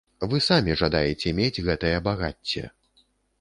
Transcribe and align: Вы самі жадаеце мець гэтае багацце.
Вы 0.29 0.37
самі 0.45 0.77
жадаеце 0.79 1.33
мець 1.41 1.63
гэтае 1.67 1.93
багацце. 2.09 2.65